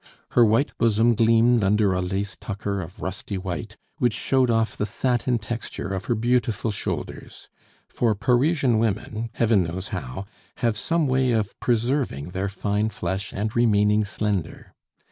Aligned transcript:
Her 0.31 0.43
white 0.43 0.75
bosom 0.79 1.13
gleamed 1.13 1.63
under 1.63 1.93
a 1.93 2.01
lace 2.01 2.35
tucker 2.35 2.81
of 2.81 3.03
rusty 3.03 3.37
white, 3.37 3.77
which 3.99 4.13
showed 4.15 4.49
off 4.49 4.75
the 4.75 4.87
satin 4.87 5.37
texture 5.37 5.89
of 5.89 6.05
her 6.05 6.15
beautiful 6.15 6.71
shoulders 6.71 7.49
for 7.87 8.15
Parisian 8.15 8.79
women, 8.79 9.29
Heaven 9.33 9.61
knows 9.61 9.89
how, 9.89 10.25
have 10.55 10.75
some 10.75 11.05
way 11.05 11.29
of 11.33 11.53
preserving 11.59 12.31
their 12.31 12.49
fine 12.49 12.89
flesh 12.89 13.31
and 13.31 13.55
remaining 13.55 14.03
slender. 14.03 14.73